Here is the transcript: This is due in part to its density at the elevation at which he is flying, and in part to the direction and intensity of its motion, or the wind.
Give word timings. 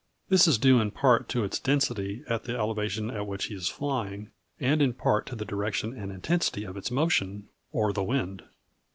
This 0.29 0.47
is 0.47 0.57
due 0.57 0.79
in 0.81 0.89
part 0.89 1.29
to 1.29 1.43
its 1.43 1.59
density 1.59 2.23
at 2.27 2.45
the 2.45 2.57
elevation 2.57 3.11
at 3.11 3.27
which 3.27 3.45
he 3.45 3.53
is 3.53 3.67
flying, 3.67 4.31
and 4.59 4.81
in 4.81 4.93
part 4.93 5.27
to 5.27 5.35
the 5.35 5.45
direction 5.45 5.95
and 5.95 6.11
intensity 6.11 6.63
of 6.63 6.75
its 6.75 6.89
motion, 6.89 7.49
or 7.71 7.93
the 7.93 8.01
wind. 8.03 8.41